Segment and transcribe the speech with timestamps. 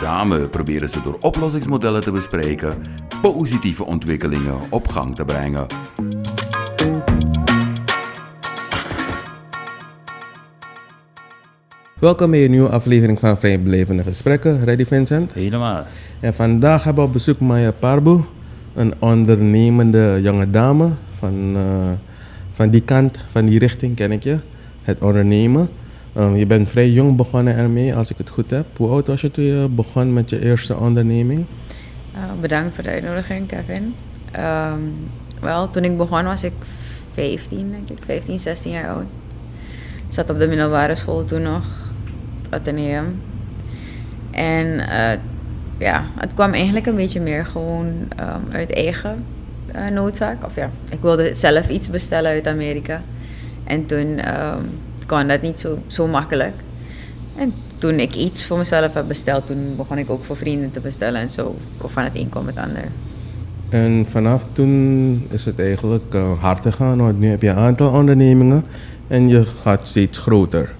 [0.00, 2.82] Samen proberen ze door oplossingsmodellen te bespreken
[3.22, 5.66] positieve ontwikkelingen op gang te brengen.
[11.98, 14.64] Welkom bij een nieuwe aflevering van Vrijbelevende Gesprekken.
[14.64, 15.32] Ready Vincent?
[15.32, 15.84] Helemaal.
[16.20, 18.20] En vandaag hebben we op bezoek Maya Parbu,
[18.74, 20.88] een ondernemende jonge dame.
[21.18, 21.90] Van, eh,
[22.52, 24.38] van die kant, van die richting ken ik je.
[24.82, 25.68] Het ondernemen.
[26.16, 28.66] Um, je bent vrij jong begonnen ermee, als ik het goed heb.
[28.76, 31.44] Hoe oud was je toen je begon met je eerste onderneming?
[32.14, 33.94] Uh, bedankt voor de uitnodiging, Kevin.
[34.38, 34.94] Um,
[35.40, 36.52] wel, toen ik begon was ik
[37.12, 38.04] 15, denk ik.
[38.04, 39.04] 15, 16 jaar oud.
[40.08, 41.64] Ik zat op de middelbare school toen nog,
[42.42, 43.20] het Atheneum.
[44.30, 45.12] En uh,
[45.78, 49.24] ja, het kwam eigenlijk een beetje meer gewoon um, uit eigen
[49.74, 50.44] uh, noodzaak.
[50.44, 53.02] Of ja, ik wilde zelf iets bestellen uit Amerika.
[53.64, 54.20] En toen
[55.10, 56.54] kon dat niet zo, zo makkelijk.
[57.36, 60.80] En toen ik iets voor mezelf heb besteld, toen begon ik ook voor vrienden te
[60.80, 61.20] bestellen.
[61.20, 61.54] En zo
[61.86, 62.84] van het een kwam het ander.
[63.70, 67.92] En vanaf toen is het eigenlijk uh, hard gegaan, want nu heb je een aantal
[67.92, 68.64] ondernemingen
[69.08, 70.74] en je gaat steeds groter.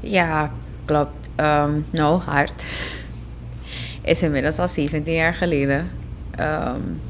[0.00, 0.50] Ja,
[0.84, 1.28] klopt.
[1.36, 2.62] Um, nou, hard.
[4.02, 5.90] Is inmiddels al 17 jaar geleden.
[6.40, 7.00] Um,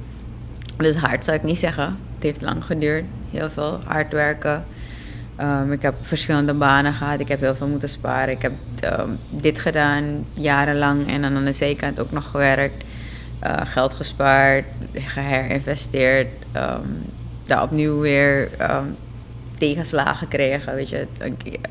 [0.76, 1.84] dus hard zou ik niet zeggen.
[2.14, 3.04] Het heeft lang geduurd.
[3.30, 4.64] Heel veel hard werken.
[5.40, 7.20] Um, ik heb verschillende banen gehad.
[7.20, 8.34] Ik heb heel veel moeten sparen.
[8.34, 8.52] Ik heb
[9.00, 12.84] um, dit gedaan jarenlang en dan aan de zijkant ook nog gewerkt.
[13.46, 16.28] Uh, geld gespaard, geherinvesteerd.
[16.56, 17.04] Um,
[17.44, 18.50] daar opnieuw weer
[19.58, 20.74] tegenslagen gekregen.
[20.74, 21.06] Weet je,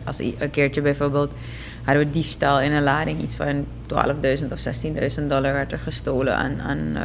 [0.03, 1.31] als een keertje bijvoorbeeld
[1.83, 3.21] hadden we diefstal in een lading.
[3.21, 3.65] Iets van
[4.41, 4.67] 12.000 of
[5.19, 6.97] 16.000 dollar werd er gestolen aan, aan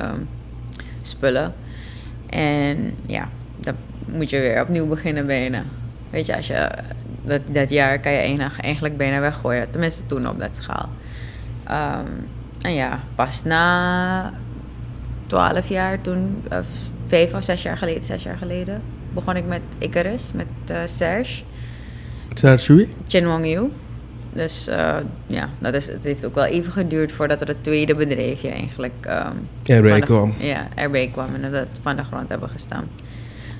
[1.01, 1.55] spullen.
[2.27, 3.29] En ja,
[3.61, 3.75] dan
[4.05, 5.65] moet je weer opnieuw beginnen bijna.
[6.13, 6.69] Weet je, als je,
[7.23, 9.71] dat, dat jaar kan je eigenlijk bijna weggooien.
[9.71, 10.89] Tenminste toen op dat schaal.
[11.71, 12.27] Um,
[12.61, 14.33] en ja, pas na
[15.27, 16.45] 12 jaar, toen,
[17.07, 21.43] vijf of zes jaar geleden, zes jaar geleden, begon ik met Icarus, met uh, Serge.
[22.35, 22.89] Serge?
[23.07, 23.71] Chin Wong Yu.
[24.33, 24.97] Dus uh,
[25.27, 29.07] ja, dat is, het heeft ook wel even geduurd voordat er het tweede bedrijfje eigenlijk...
[29.07, 30.35] Um, erbij kwam.
[30.39, 32.89] Ja, erbij kwam en dat van de grond hebben gestaan.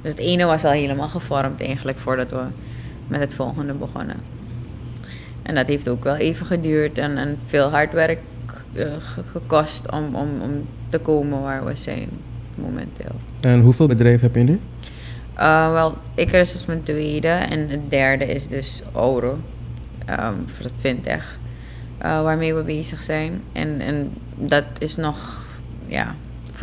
[0.03, 2.43] Dus het ene was al helemaal gevormd eigenlijk voordat we
[3.07, 4.17] met het volgende begonnen.
[5.43, 8.21] En dat heeft ook wel even geduurd en, en veel hard werk
[8.73, 8.87] uh,
[9.33, 12.09] gekost om, om, om te komen waar we zijn
[12.55, 13.15] momenteel.
[13.41, 14.61] En hoeveel bedrijven heb je nu?
[15.39, 19.39] Uh, wel, Icarus was mijn tweede en het derde is dus Oro,
[20.11, 21.39] um, voor het fintech,
[22.03, 23.43] uh, waarmee we bezig zijn.
[23.53, 25.45] En, en dat is nog,
[25.87, 26.15] ja,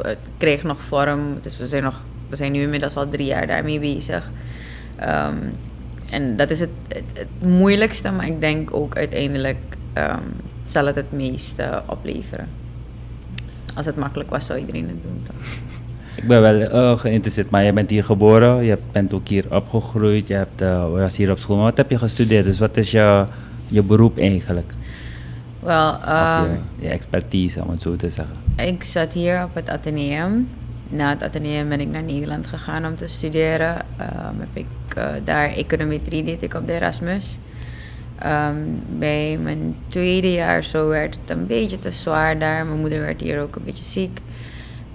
[0.01, 3.47] het kreeg nog vorm, dus we zijn nog we zijn nu inmiddels al drie jaar
[3.47, 4.31] daarmee bezig.
[5.01, 5.53] Um,
[6.09, 9.57] en dat is het, het, het, moeilijkste, maar ik denk ook uiteindelijk
[9.97, 10.19] um,
[10.65, 12.47] zal het het meeste opleveren.
[13.75, 15.21] Als het makkelijk was, zou iedereen het doen.
[15.23, 15.35] Toch?
[16.15, 20.27] Ik ben wel uh, geïnteresseerd, maar je bent hier geboren, je bent ook hier opgegroeid,
[20.27, 21.55] je hebt, uh, was hier op school.
[21.55, 22.45] Maar wat heb je gestudeerd?
[22.45, 23.23] Dus wat is je,
[23.67, 24.73] je beroep eigenlijk?
[25.59, 28.35] Wel, um, je, je expertise, om het zo te zeggen.
[28.57, 30.47] Ik zat hier op het Atheneum
[30.89, 33.75] na het ateneum ben ik naar Nederland gegaan om te studeren.
[33.75, 34.65] Um, heb ik
[34.97, 37.37] uh, daar econometrie deed ik op de Erasmus.
[38.25, 42.65] Um, bij mijn tweede jaar zo werd het een beetje te zwaar daar.
[42.65, 44.19] Mijn moeder werd hier ook een beetje ziek.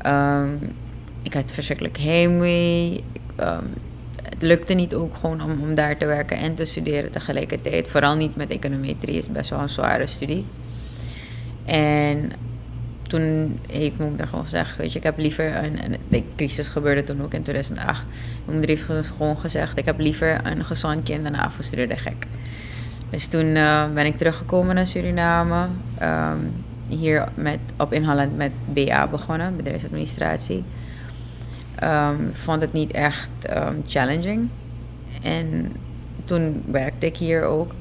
[0.06, 0.59] Um,
[1.22, 3.04] ik had verschrikkelijk heimwee.
[4.22, 7.88] het lukte niet ook gewoon om, om daar te werken en te studeren tegelijkertijd.
[7.88, 10.44] Vooral niet met econometrie, is best wel een zware studie.
[11.65, 12.33] En
[13.15, 16.69] toen heeft mijn moeder gewoon gezegd, weet je, ik heb liever, een, en de crisis
[16.69, 18.05] gebeurde toen ook in 2008.
[18.45, 22.27] Mijn heeft gewoon gezegd, ik heb liever een gezond kind dan een afgestudeerde gek.
[23.11, 25.69] Dus toen uh, ben ik teruggekomen naar Suriname.
[26.03, 26.53] Um,
[26.89, 30.65] hier met, op in Holland met BA begonnen, bedrijfsadministratie.
[31.83, 34.49] Um, vond het niet echt um, challenging.
[35.22, 35.72] En
[36.25, 37.72] toen werkte ik hier ook.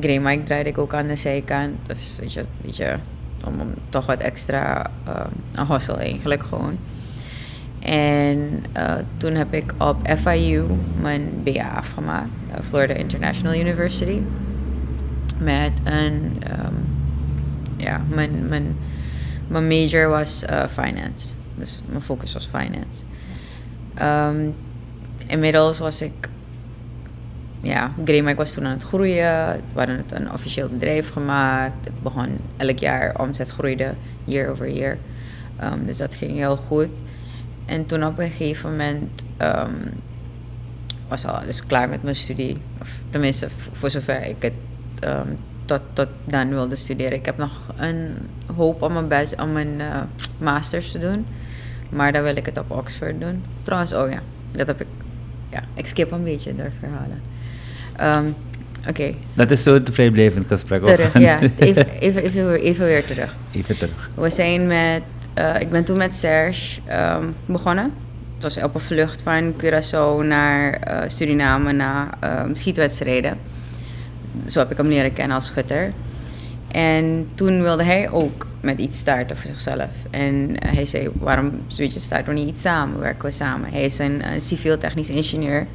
[0.00, 1.76] Greenmike draaide ik ook aan de zijkant.
[1.86, 2.94] Dus weet je, weet je
[3.46, 3.54] om,
[3.88, 5.14] toch wat extra uh,
[5.52, 6.78] een hustle eigenlijk gewoon.
[7.78, 10.64] En uh, toen heb ik op FIU
[11.00, 14.18] mijn BA afgemaakt, uh, Florida International University.
[15.38, 16.84] Met een, um,
[17.76, 18.76] ja, mijn, mijn,
[19.48, 21.28] mijn major was finance.
[21.54, 23.02] Dus mijn focus was finance.
[23.94, 24.48] Ehm,
[25.26, 26.28] inmiddels was ik...
[27.62, 29.60] Ja, Greenmike was toen aan het groeien.
[29.72, 31.84] We hadden het een officieel bedrijf gemaakt.
[31.84, 34.98] Het begon elk jaar, omzet groeide, year over year.
[35.56, 36.88] Ehm, dus dat ging heel goed.
[37.64, 39.74] En toen op een gegeven moment ehm,
[41.08, 42.56] was al dus klaar met mijn studie.
[42.80, 44.52] Of tenminste, voor zover ik het
[45.00, 45.28] ehm,
[45.64, 47.12] tot, tot dan wilde studeren.
[47.12, 48.16] Ik heb nog een
[48.56, 50.00] hoop om mijn, om mijn eh,
[50.38, 51.26] masters te doen.
[51.88, 53.44] Maar dan wil ik het op Oxford doen.
[53.62, 54.22] Trouwens, oh ja,
[54.52, 54.86] dat heb ik.
[55.50, 57.20] Ja, ik skip een beetje door verhalen.
[58.00, 58.24] Ehm,
[58.88, 60.84] Oké, Dat is zo het vrijblijvend gesprek.
[60.84, 61.18] terug.
[61.18, 63.36] Ja, even, even, even, weer- even weer terug.
[63.52, 64.10] Even terug.
[64.14, 65.02] We zijn met,
[65.34, 67.92] eh, ik ben toen met Serge ehm, begonnen.
[68.34, 73.38] Het was op een vlucht van Curaçao naar eh, Suriname na ehm, schietwedstrijden.
[74.46, 75.92] Zo heb ik hem leren kennen als schutter.
[76.68, 79.88] En toen wilde hij ook met iets starten voor zichzelf.
[80.10, 83.00] En eh, hij zei, waarom zoiets starten we niet iets samen?
[83.00, 83.70] Werken we samen?
[83.72, 85.66] Hij is een, een civiel technisch ingenieur.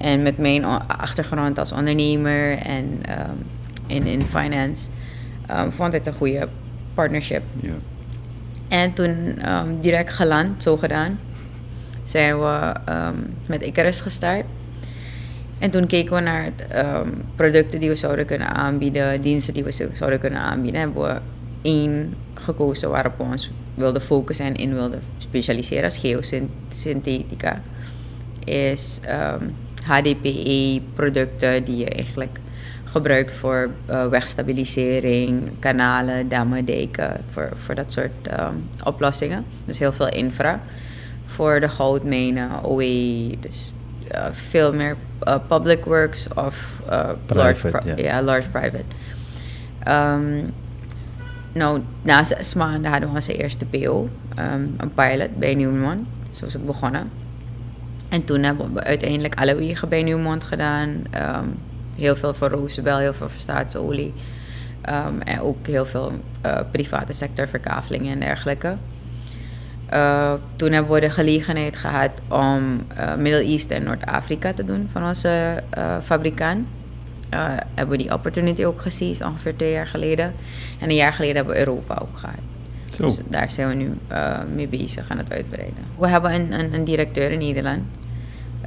[0.00, 3.34] En met mijn achtergrond als ondernemer en ehm,
[3.86, 4.88] in, in finance...
[5.46, 6.48] ehm, vond het een goede
[6.94, 7.42] partnership.
[7.60, 7.72] Ja.
[8.68, 11.18] En toen ehm, direct geland, zo gedaan,
[12.04, 12.72] zijn we
[13.46, 14.44] met Icarus gestart.
[15.58, 16.52] En toen keken we naar
[17.34, 20.80] producten die we zouden kunnen aanbieden, diensten die we zo- zouden kunnen aanbieden.
[20.80, 21.20] Hebben we
[21.62, 27.60] één gekozen waarop we ons wilden focussen en in wilden specialiseren als geosynthetica.
[28.44, 29.44] Is ehm,
[29.84, 32.38] HDPE-producten die je eigenlijk
[32.84, 38.54] gebruikt voor eh, wegstabilisering, kanalen, dammen, deken, voor, voor dat soort ehm,
[38.84, 39.44] oplossingen.
[39.64, 40.60] Dus heel veel infra.
[41.26, 43.72] Voor de goudmijnen, OE, dus
[44.08, 47.96] eh, veel meer eh, public works of large, Private, pri- ja.
[47.96, 48.84] ja, large private.
[49.84, 50.44] Ehm,
[51.52, 56.06] nou, na zes maanden hadden we onze eerste PO, ehm, een pilot bij Newmont.
[56.30, 57.10] Zo is het begonnen.
[58.10, 61.02] En toen hebben we uiteindelijk alle wegen bij Newmont gedaan.
[61.10, 61.44] Ehm,
[61.96, 64.12] heel veel voor Roosevelt, heel veel voor staatsolie.
[64.80, 68.76] Ehm, en ook heel veel eh, private sector verkavelingen en dergelijke.
[69.86, 74.88] Eh, toen hebben we de gelegenheid gehad om eh Middle East en Noord-Afrika te doen
[74.92, 75.62] van onze
[76.04, 76.66] fabrikant.
[77.74, 80.32] Hebben we die opportunity ook gezien, ongeveer twee jaar geleden.
[80.78, 82.40] En een jaar geleden hebben we Europa ook gehad.
[82.90, 83.02] Zo.
[83.02, 83.92] Dus daar zijn we nu
[84.54, 85.84] mee bezig aan het uitbreiden.
[85.98, 87.82] We hebben een, een, een directeur in Nederland.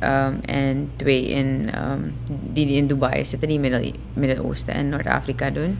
[0.03, 1.99] Ehm, en twee in, ehm,
[2.53, 3.59] die in Dubai zitten, die
[4.13, 5.77] Midden-Oosten en Noord-Afrika doen.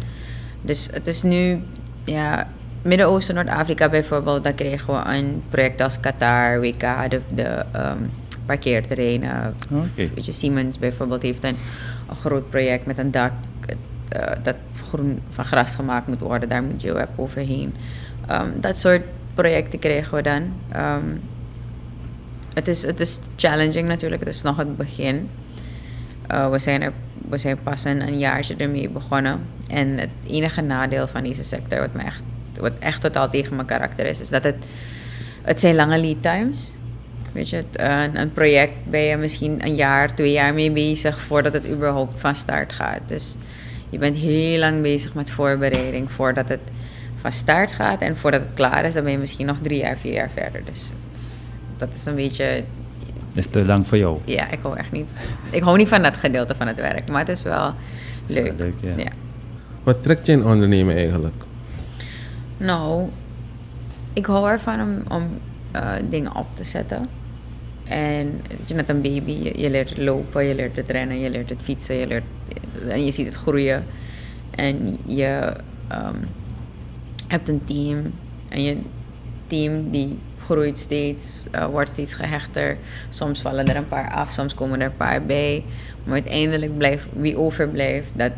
[0.62, 1.60] Dus het is nu,
[2.04, 2.48] ja,
[2.82, 7.98] Midden-Oosten, Noord-Afrika bijvoorbeeld, daar kregen we een project als Qatar, WK, de, de ehm,
[8.46, 9.56] parkeerterreinen.
[10.16, 11.58] Weet je, Siemens bijvoorbeeld heeft een,
[12.10, 13.32] een groot project met een dak
[14.10, 14.56] eh, dat
[14.88, 16.50] groen van gras gemaakt moet worden.
[16.50, 17.74] Daar moet je web overheen.
[18.60, 19.04] Dat soort
[19.34, 20.54] projecten kregen we dan.
[22.54, 25.30] Het, is, het is challenging natuurlijk, het is nog het begin.
[26.28, 26.94] Eh, we, zijn er,
[27.30, 29.40] we zijn pas een, een ermee begonnen.
[29.68, 32.22] En het enige nadeel van deze sector, wat, me echt,
[32.60, 34.66] wat echt totaal tegen mijn karakter is, is dat het,
[35.42, 36.74] het zijn lange lead times.
[37.32, 41.20] Weet je, het, een, een project ben je misschien een jaar, twee jaar mee bezig
[41.20, 43.02] voordat het überhaupt van start gaat.
[43.08, 43.36] Dus
[43.90, 46.60] je bent heel lang bezig met voorbereiding voordat het
[47.16, 48.02] van start gaat.
[48.02, 50.62] En voordat het klaar is, dan ben je misschien nog drie jaar, vier jaar verder.
[50.66, 50.92] Dus
[51.88, 52.64] dat is een beetje
[53.34, 54.20] is te lang voor jou.
[54.26, 55.08] ja, ik hou echt niet.
[55.50, 57.74] Ik hou niet van dat gedeelte van het werk, maar het is wel
[58.26, 58.58] is wel leuk.
[58.58, 59.04] leuk, ja.
[59.04, 59.12] ja.
[59.84, 61.44] Wat trekt je in ondernemen eigenlijk?
[62.58, 63.10] Nou,
[64.14, 65.28] ik hou ervan om, om
[65.72, 67.10] eh, dingen op te zetten.
[67.84, 69.32] En het is net een baby.
[69.32, 72.24] Je, je leert het lopen, je leert het rennen, je leert het fietsen, je leert,
[72.88, 73.84] en je ziet het groeien.
[74.50, 75.54] En je
[75.88, 76.16] ehm,
[77.28, 78.14] hebt een team.
[78.50, 78.78] En je
[79.48, 82.78] team die groeit steeds, eh, wordt steeds gehechter.
[83.10, 85.64] Soms vallen er een paar af, soms komen er een paar bij.
[86.04, 88.32] Maar uiteindelijk blijft wie overblijft, dat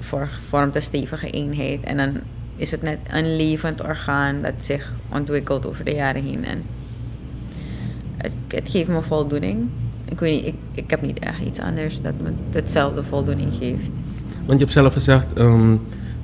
[0.00, 1.80] vor- vormt een stevige eenheid.
[1.82, 2.12] En dan
[2.56, 6.44] is het net een levend orgaan dat zich ontwikkelt over de jaren heen.
[6.44, 6.62] En
[8.16, 9.68] het, het geeft me voldoening.
[10.04, 13.90] Ik weet niet, ik, ik heb niet echt iets anders dat me hetzelfde voldoening geeft.
[14.46, 15.76] Want je hebt zelf gezegd, ehm,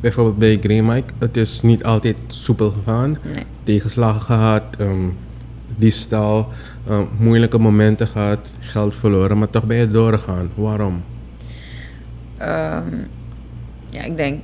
[0.05, 3.19] bijvoorbeeld bij Green Mike, het is niet altijd soepel gegaan.
[3.23, 3.45] Nee.
[3.63, 5.09] Tegenslagen gehad, ehm,
[5.77, 6.49] diefstal,
[6.89, 10.51] ehm, moeilijke momenten gehad, geld verloren, maar toch ben je doorgegaan.
[10.55, 11.03] Waarom?
[12.37, 12.95] Ehm,
[13.91, 14.43] ja, ik denk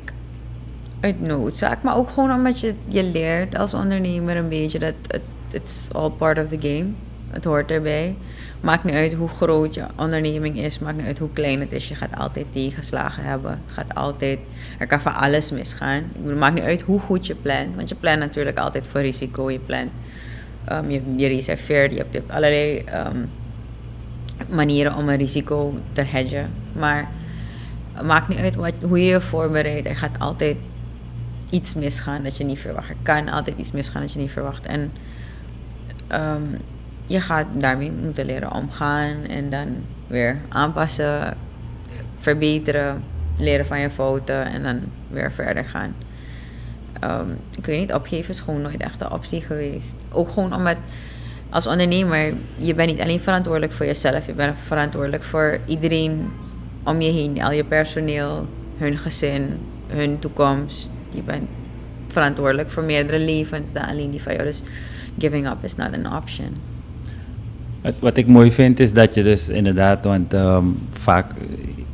[1.00, 5.23] uit noodzaak, maar ook gewoon omdat je, je leert als ondernemer een beetje dat het
[5.50, 6.87] it's all part of the game.
[7.31, 8.17] Het hoort erbij.
[8.61, 11.88] Maakt niet uit hoe groot je onderneming is, maakt niet uit hoe klein het is.
[11.88, 13.50] Je gaat altijd tegenslagen hebben.
[13.50, 14.38] Het gaat altijd,
[14.79, 16.02] er kan van alles misgaan.
[16.38, 19.50] Maakt niet uit hoe goed je plant, want je plant natuurlijk altijd voor risico.
[19.50, 19.90] Je plant
[20.73, 23.31] Um, je, je je hebt, je hebt allerlei um,
[24.49, 26.50] manieren om een risico te hedgen.
[26.73, 27.09] Maar
[28.02, 29.88] maakt niet uit wat, hoe je je voorbereidt.
[29.88, 30.57] Er gaat altijd
[31.50, 32.88] iets misgaan dat je niet verwacht.
[32.88, 34.67] Er kan altijd iets misgaan dat je niet verwacht.
[34.67, 34.93] En
[36.12, 36.57] um,
[37.11, 39.69] je gaat daarmee moeten leren omgaan en dan
[40.07, 41.37] weer aanpassen,
[42.19, 43.02] verbeteren,
[43.37, 45.95] leren van je fouten en dan weer verder gaan.
[47.05, 49.97] Um, ik weet niet, opgeven is gewoon nooit echt een optie geweest.
[50.12, 50.76] Ook gewoon omdat
[51.49, 56.33] als ondernemer, je bent niet alleen verantwoordelijk voor jezelf, je bent verantwoordelijk voor iedereen
[56.85, 60.90] om je heen, al je personeel, hun gezin, hun toekomst.
[61.09, 61.49] Je bent
[62.07, 64.45] verantwoordelijk voor meerdere levens dan alleen die van jou.
[64.45, 64.62] Dus
[65.19, 66.79] giving up is not an option.
[67.99, 71.32] Wat ik mooi vind is dat je dus inderdaad, want um, vaak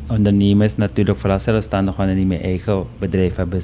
[0.09, 3.61] ondernemers natuurlijk, vooral zelfstandig ondernemers, eigen bedrijf hebben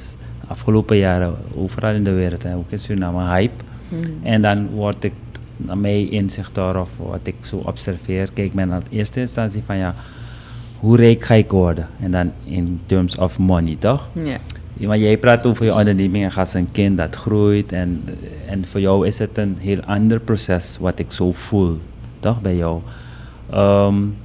[0.47, 3.63] afgelopen jaren overal in de wereld, en ook in Suriname, hype.
[3.89, 3.99] Mm.
[4.23, 5.13] En dan wordt ik,
[5.57, 9.77] naar mijn inzicht door, of wat ik zo observeer, kijk men in eerste instantie van
[9.77, 9.95] ja,
[10.79, 11.87] hoe rijk ga ik worden?
[11.99, 14.07] En dan in terms of money, toch?
[14.23, 14.37] Ja.
[14.77, 17.71] Want jij praat over je onderneming en gaat een kind dat groeit.
[17.71, 18.03] En,
[18.47, 21.79] en voor jou is het een heel ander proces wat ik zo voel,
[22.23, 22.81] toch, bij jou.
[23.53, 24.15] Um,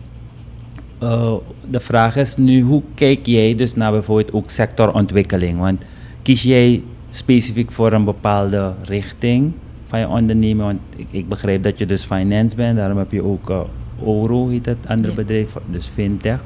[1.02, 1.34] uh,
[1.70, 5.58] de vraag is nu, hoe kijk jij dus naar bijvoorbeeld ook sectorontwikkeling?
[5.58, 5.82] Want
[6.22, 9.52] kies jij specifiek voor een bepaalde richting
[9.86, 10.60] van je onderneming?
[10.60, 13.60] Want ik, ik begrijp dat je dus finance bent, daarom heb je ook uh,
[14.02, 15.20] Oro, heet het andere Ja.
[15.20, 16.40] bedrijf, dus fintech.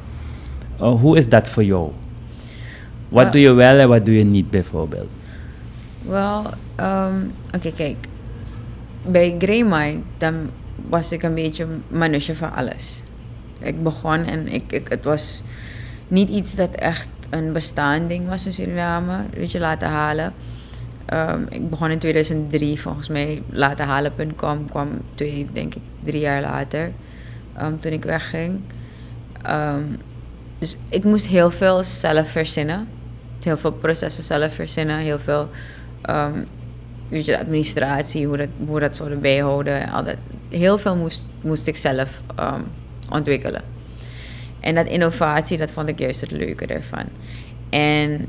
[0.81, 1.91] Uh, hoe is dat voor jou?
[3.09, 5.09] Wat doe je wel en wat doe je niet bijvoorbeeld?
[6.03, 6.43] Wel,
[6.81, 7.97] um, oké, kijk.
[9.07, 10.35] Bij Greymike, dan
[10.89, 13.03] was ik een beetje manusje van alles.
[13.59, 15.43] Ik begon en ik, ik, het was
[16.09, 20.33] niet iets dat echt een bestaand ding was in Suriname, weet je, laten halen.
[21.13, 26.41] Um, ik begon in 2003, volgens mij, laten halen.com kwam twee, denk ik, drie jaar
[26.41, 26.93] later,
[27.63, 28.61] um, toen ik wegging.
[29.51, 29.97] Um,
[30.59, 32.89] dus ik moest heel veel zelf verzinnen.
[33.43, 34.99] Heel veel processen zelf verzinnen.
[34.99, 35.49] Heel veel
[37.13, 39.91] weet je, administratie, hoe dat, hoe dat zouden bijhouden.
[39.91, 40.17] Al dat.
[40.53, 42.65] Heel veel moest, moest ik zelf um,
[43.11, 43.63] ontwikkelen.
[44.61, 47.05] En dat innovatie, dat vond ik juist het leuke ervan.
[47.71, 48.29] En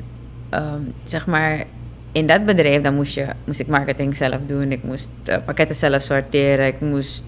[0.53, 1.65] um, zeg maar,
[2.11, 4.71] in dat bedrijf dan moest, je, moest ik marketing zelf doen.
[4.71, 6.67] Ik moest uh, pakketten zelf sorteren.
[6.67, 7.23] Ik moest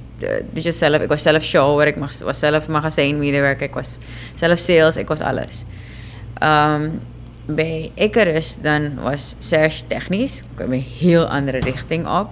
[0.53, 3.97] uh, zelf, ik was zelf shower, ik was zelf magazijnmedewerker, ik was
[4.35, 5.63] zelf sales, ik was alles.
[6.43, 6.99] Um,
[7.45, 12.29] bij Icarus dan was Serge technisch, ik kwam een heel andere richting op.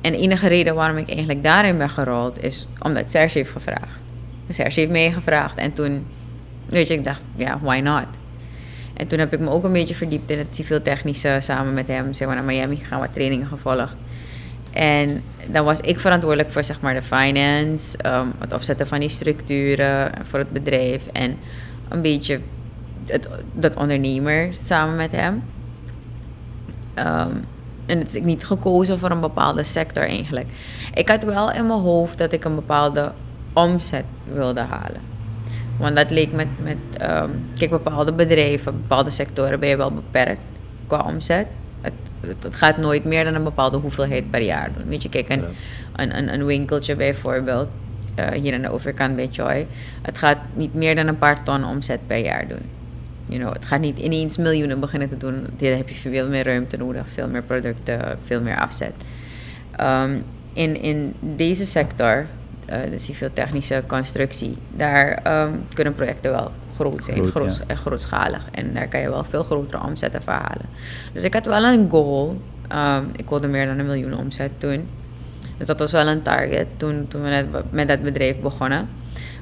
[0.00, 3.98] En enige reden waarom ik eigenlijk daarin ben gerold is omdat Serge heeft gevraagd.
[4.48, 6.06] Serge heeft mij gevraagd en toen,
[6.66, 8.06] weet je, ik dacht, ja, why not?
[8.94, 11.88] En toen heb ik me ook een beetje verdiept in het civiel technische samen met
[11.88, 13.94] hem, zeg maar naar Miami gegaan, wat trainingen gevolgd.
[14.70, 19.08] En dan was ik verantwoordelijk voor zeg maar de finance, um, het opzetten van die
[19.08, 21.38] structuren voor het bedrijf en
[21.88, 22.40] een beetje
[23.06, 25.42] het, dat ondernemer samen met hem.
[26.98, 27.44] Um,
[27.90, 30.48] en het is niet gekozen voor een bepaalde sector eigenlijk.
[30.94, 33.12] Ik had wel in mijn hoofd dat ik een bepaalde
[33.52, 35.00] omzet wilde halen.
[35.76, 40.40] Want dat leek met, met um, kijk, bepaalde bedrijven, bepaalde sectoren ben je wel beperkt
[40.86, 41.46] qua omzet.
[41.80, 44.88] Het, het, het, gaat nooit meer dan een bepaalde hoeveelheid per jaar doen.
[44.88, 45.44] Weet je, kijk, een,
[45.96, 47.68] een, een, een winkeltje bijvoorbeeld,
[48.18, 49.66] uh, hier aan de overkant bij Joy,
[50.02, 52.79] het gaat niet meer dan een paar ton omzet per jaar doen.
[53.30, 55.46] You know, het gaat niet ineens miljoenen beginnen te doen.
[55.56, 58.92] Dan heb je veel meer ruimte nodig, veel meer producten, veel meer afzet.
[59.80, 62.26] Um, in, in deze sector,
[62.70, 67.74] uh, de civiel-technische constructie, daar um, kunnen projecten wel groot zijn, groot, groot, ja.
[67.74, 68.48] grootschalig.
[68.50, 70.66] En daar kan je wel veel grotere omzetten verhalen.
[71.12, 72.40] Dus ik had wel een goal.
[72.72, 74.88] Um, ik wilde meer dan een miljoen omzet doen.
[75.56, 78.88] Dus dat was wel een target toen, toen we net met dat bedrijf begonnen.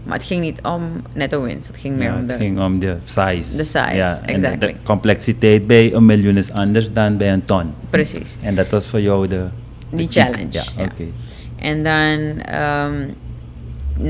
[0.03, 0.83] Maar het ging niet om
[1.15, 1.69] netto winst.
[1.69, 2.33] Het ging meer ja, om de...
[2.33, 3.57] Het ging om de size.
[3.57, 4.69] De size, ja, exactly.
[4.69, 7.73] En de, complexiteit bij een miljoen is anders dan bij een ton.
[7.91, 8.37] Precies.
[8.43, 9.45] En dat was voor jou de...
[9.91, 10.47] de Die challenge.
[10.51, 10.83] Ja, ja.
[10.83, 10.93] oké.
[10.93, 11.13] Okay.
[11.59, 13.15] En dan um,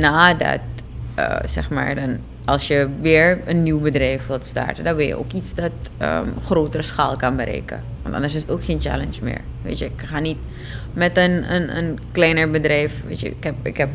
[0.01, 0.61] nadat,
[1.19, 2.19] uh, zeg maar, dan
[2.49, 6.35] als je weer een nieuw bedrijf wilt starten, dan wil je ook iets dat um,
[6.45, 7.81] grotere schaal kan bereiken.
[8.03, 9.41] Want anders is het ook geen challenge meer.
[9.63, 10.37] Weet je, ik ga niet
[10.93, 13.03] met een, een, een kleiner bedrijf.
[13.07, 13.89] Weet je, ik heb, ik heb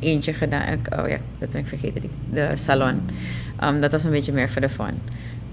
[0.00, 0.78] eentje gedaan.
[0.98, 2.02] Oh ja, dat ben ik vergeten.
[2.30, 3.00] De salon.
[3.64, 5.00] Um, dat was een beetje meer voor de fun.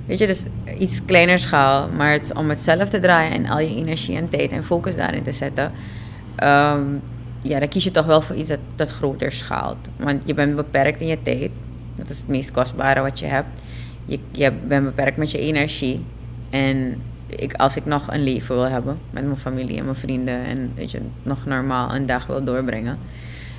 [0.05, 0.45] Weet je, dus
[0.79, 1.89] iets kleiner schaal.
[1.89, 4.95] Maar het, om het zelf te draaien en al je energie en tijd en focus
[4.95, 5.71] daarin te zetten.
[6.43, 7.01] Um,
[7.41, 9.87] ja, dan kies je toch wel voor iets dat, dat groter schaalt.
[9.97, 11.51] Want je bent beperkt in je tijd.
[11.95, 13.47] Dat is het meest kostbare wat je hebt.
[14.05, 16.03] Je, je bent beperkt met je energie.
[16.49, 20.45] En ik, als ik nog een leven wil hebben met mijn familie en mijn vrienden
[20.45, 22.97] en weet je, nog normaal een dag wil doorbrengen,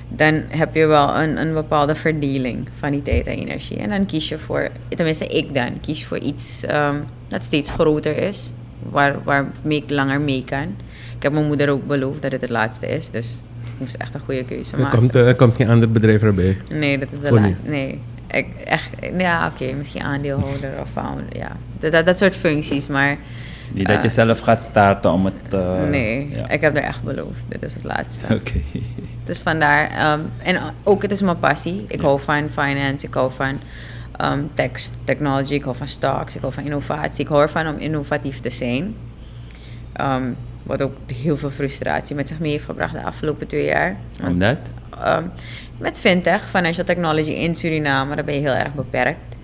[0.09, 3.77] dan heb je wel een, een bepaalde verdeling van die tijd en energie.
[3.77, 6.95] En dan kies je voor, tenminste ik dan, kies voor iets ehm,
[7.27, 8.51] dat steeds groter is,
[8.89, 10.75] waar, waarmee ik langer mee kan.
[11.17, 14.13] Ik heb mijn moeder ook beloofd dat het het laatste is, dus ik moest echt
[14.13, 14.99] een goede keuze Er maken.
[14.99, 16.57] komt, eh, er komt geen ander bedrijf erbij.
[16.71, 17.55] Nee, dat is de Voor la- nu?
[17.63, 17.99] Nee.
[18.31, 21.55] Ik, echt, ja, oké, misschien aandeelhouder of founder, ja.
[21.79, 23.17] Dat, dat, dat soort functies, maar
[23.71, 25.53] Niet dat je zelf gaat starten om het...
[25.53, 26.49] eh, nee, ja.
[26.49, 27.43] ik heb er echt beloofd.
[27.47, 28.25] Dit is het laatste.
[28.35, 28.61] Oké.
[29.25, 31.85] Dus vandaar, ehm, en ook het is mijn passie.
[31.87, 33.59] Ik hou van finance, ik hou van
[34.53, 37.23] text, technology, ik hou van stocks, ik hou van innovatie.
[37.23, 38.95] Ik hou ervan om innovatief te zijn.
[39.93, 40.23] Ehm,
[40.63, 43.95] wat ook heel veel frustratie met zich mee heeft gebracht de afgelopen twee jaar.
[44.23, 44.57] Omdat?
[45.77, 49.36] met fintech, financial technology in Suriname, daar ben je heel erg beperkt.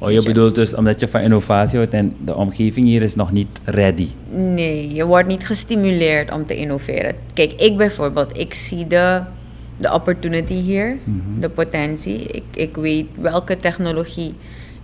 [0.00, 3.32] Oh, je bedoelt dus omdat je van innovatie houdt en de omgeving hier is nog
[3.32, 4.08] niet ready.
[4.30, 7.14] Nee, je wordt niet gestimuleerd om te innoveren.
[7.34, 9.20] Kijk, ik bijvoorbeeld, ik zie de,
[9.76, 11.40] de opportunity hier, Mhm.
[11.40, 12.18] de potentie.
[12.22, 14.34] Ik, ik weet welke technologie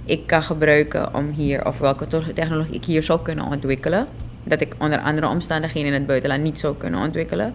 [0.04, 4.06] ik kan gebruiken om hier, of welke technologie ik hier zou kunnen ontwikkelen.
[4.44, 7.54] Dat ik onder andere omstandigheden in het buitenland niet zou kunnen ontwikkelen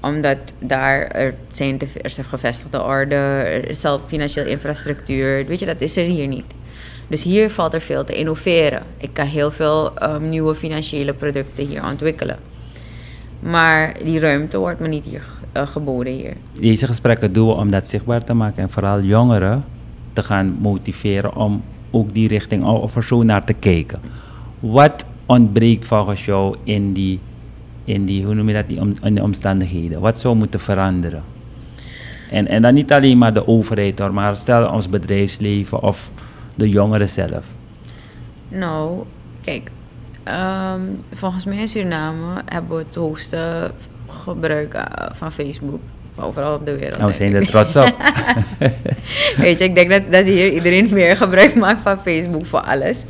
[0.00, 5.46] omdat daar er zijn te, er gevestigde orde, er is al financiële infrastructuur.
[5.46, 6.44] Weet je, dat is er hier niet.
[7.08, 8.82] Dus hier valt er veel te innoveren.
[8.96, 12.38] Ik kan heel veel ehm, nieuwe financiële producten hier ontwikkelen.
[13.40, 16.32] Maar die ruimte wordt me niet hier eh, geboden hier.
[16.60, 19.64] Deze gesprekken doen we om dat zichtbaar te maken en vooral jongeren
[20.12, 24.00] te gaan motiveren om ook die richting of er zo naar te kijken.
[24.60, 27.18] Wat ontbreekt volgens jou in die,
[27.84, 30.00] in die hoe noem je dat, die in de omstandigheden?
[30.00, 31.22] Wat zou moeten veranderen?
[32.30, 36.10] En, en dan niet alleen maar de overheid hoor, maar stel ons bedrijfsleven of
[36.54, 37.44] de jongeren zelf.
[38.48, 39.04] Nou,
[39.44, 39.70] kijk.
[40.22, 40.80] ehm,
[41.12, 43.70] volgens mij in Suriname hebben we het hoogste
[44.08, 44.82] gebruik eh,
[45.12, 45.80] van Facebook.
[46.16, 46.96] Overal op de wereld.
[46.96, 47.96] En we zijn er trots op.
[49.36, 53.04] Weet je, ik denk dat, dat hier iedereen meer gebruik maakt van Facebook voor alles.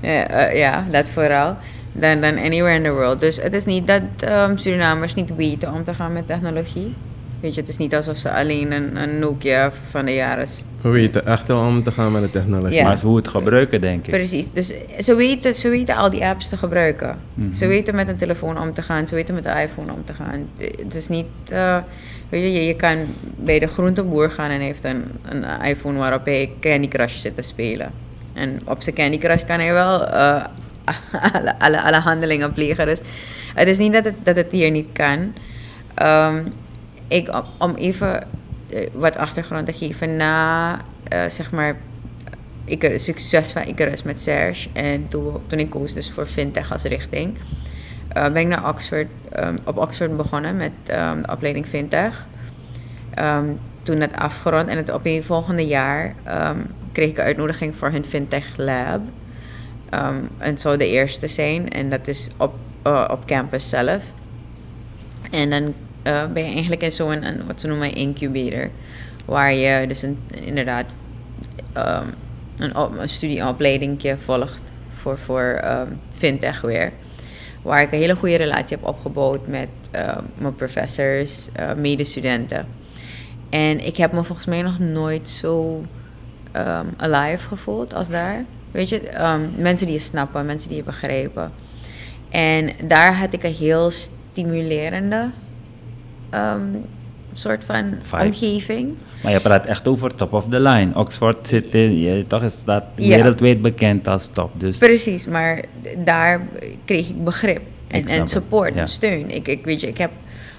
[0.00, 1.56] Ja, eh, ja, dat vooral.
[1.92, 3.20] Dan, dan anywhere in the world.
[3.20, 6.94] Dus het is niet dat ehm, Surinamers niet weten om te gaan met technologie.
[7.40, 10.46] Weet je, het is niet alsof ze alleen een, een Nokia van de jaren...
[10.80, 12.76] We weten echt wel om te gaan met de technologie.
[12.76, 12.84] Ja.
[12.84, 14.12] Maar ze hoe het gebruiken, denk ik.
[14.12, 14.46] Precies.
[14.52, 17.18] Dus ze weten, ze weten al die apps te gebruiken.
[17.34, 17.52] Mhm.
[17.52, 19.06] Ze weten met een telefoon om te gaan.
[19.06, 20.48] Ze weten met de iPhone om te gaan.
[20.56, 21.26] Het is niet...
[21.48, 21.76] eh,
[22.28, 22.96] weet je, je, je kan
[23.36, 27.42] bij de groenteboer gaan en heeft een, een iPhone waarop hij Candy Crush zit te
[27.42, 27.90] spelen.
[28.32, 30.44] En op zijn Candy Crush kan hij wel eh,
[31.32, 32.86] alle, alle, alle handelingen plegen.
[32.86, 33.00] Dus
[33.54, 35.32] het is niet dat het, dat het hier niet kan.
[35.94, 36.36] Ehm,
[37.08, 38.22] ik, om- even
[38.70, 40.76] eh, wat achtergrond te geven, na
[41.08, 41.76] eh, zeg maar
[42.64, 46.82] Icarus, succes van Icarus met Serge en toen, toen ik koos dus voor fintech als
[46.82, 47.36] richting,
[48.08, 52.26] eh, ben ik naar Oxford, ehm, op Oxford begonnen met ehm, de opleiding fintech.
[53.14, 53.44] Ehm,
[53.82, 56.14] toen het afgerond en het op een volgende jaar
[56.92, 59.00] kreeg ik een uitnodiging voor hun fintech lab.
[59.90, 62.54] En het zou de eerste zijn en dat is op,
[63.10, 64.02] op campus zelf.
[65.30, 68.70] En dan eh, ben je eigenlijk in zo'n, wat ze noemen, incubator.
[69.24, 70.86] Waar je dus een, inderdaad
[71.72, 72.06] ehm,
[72.56, 76.92] een, een studieopleidingje volgt voor, voor ehm, fintech weer.
[77.62, 82.66] Waar ik een hele goede relatie heb opgebouwd met ehm, mijn professors, eh, medestudenten.
[83.50, 85.84] En ik heb me volgens mij nog nooit zo
[86.52, 88.44] ehm, alive gevoeld als daar.
[88.70, 89.00] Weet je,
[89.56, 91.52] mensen die je snappen, mensen die je begrijpen.
[92.28, 95.30] En daar had ik een heel stimulerende
[96.30, 96.60] ehm,
[97.32, 98.94] soort van omgeving.
[99.22, 100.94] Maar je praat echt over top of the line.
[100.94, 103.16] Oxford zit in, je, toch is dat Ja.
[103.16, 104.50] wereldwijd bekend als top.
[104.60, 105.62] Dus Precies, maar
[106.04, 106.40] daar
[106.84, 108.80] kreeg ik begrip en, Ik en support ja.
[108.80, 109.30] en steun.
[109.30, 110.10] Ik, ik, weet je, ik heb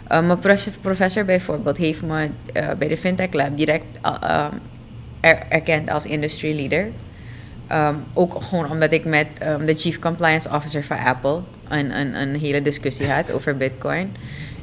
[0.07, 4.45] eh, mijn prof- professor bijvoorbeeld heeft me eh, bij de Fintech Lab direct uh,
[5.19, 6.87] er- erkend als industry leader.
[7.71, 12.21] Um, ook gewoon omdat ik met um, de chief compliance officer van Apple een, een,
[12.21, 14.11] een hele discussie had over Bitcoin.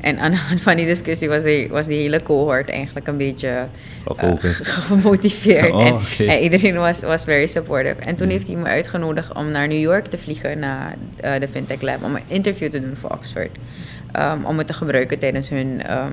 [0.00, 3.16] En aan de hand van die discussie was die, was die hele cohort eigenlijk een
[3.16, 3.66] beetje
[4.18, 4.32] eh,
[4.86, 5.72] gemotiveerd.
[5.72, 8.00] Oh, en, iedereen was, was very supportive.
[8.00, 11.48] En toen heeft hij me uitgenodigd om naar New York te vliegen, naar eh, de
[11.48, 13.50] Fintech Lab, om een interview te doen voor Oxford.
[14.18, 16.12] Um, om het te gebruiken tijdens hun, ehm,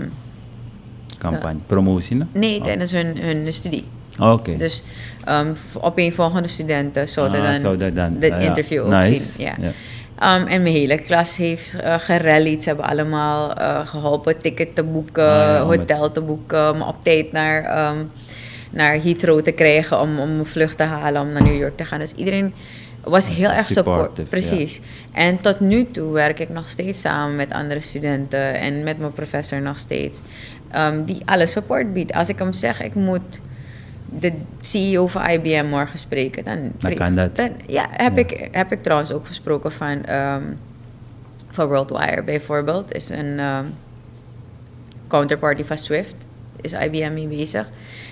[1.17, 2.15] campagne, promotie.
[2.15, 2.25] ne?
[2.31, 2.63] nee, Oh.
[2.63, 3.83] tijdens hun, hun studie.
[4.19, 4.57] Oké.
[4.57, 4.83] Dus
[5.29, 8.35] um, op een volgende studenten zouden Ah, dan, ja.
[8.35, 9.45] interview ook Nice, zien.
[9.45, 9.71] Ja.
[10.19, 12.63] Um, en mijn hele klas heeft uh, gerallied.
[12.63, 16.95] Ze hebben allemaal uh, geholpen ticket te boeken, Ah, ja, hotel te boeken, me op
[17.03, 18.11] tijd naar, um,
[18.69, 21.85] naar Heathrow te krijgen om, om een vlucht te halen om naar New York te
[21.85, 21.99] gaan.
[21.99, 22.53] Dus iedereen
[23.03, 24.17] was heel erg support.
[24.17, 24.23] ja.
[24.23, 24.81] Precies.
[25.13, 29.13] En tot nu toe werk ik nog steeds samen met andere studenten en met mijn
[29.13, 30.21] professor nog steeds.
[30.71, 32.13] ehm, die alle support biedt.
[32.13, 33.39] Als ik hem zeg, ik moet
[34.05, 37.35] de CEO van IBM morgen spreken, dan, Dan kan dat.
[37.35, 38.19] dan- ja, heb, Ja.
[38.21, 40.43] Ik, heb ik trouwens ook gesproken van, ehm
[41.49, 42.93] van WorldWire bijvoorbeeld.
[42.95, 43.65] Is een ehm,
[45.07, 46.15] counterparty van Swift.
[46.61, 47.69] Is IBM mee bezig.